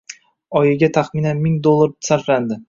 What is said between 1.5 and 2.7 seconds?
dollar sarflandi.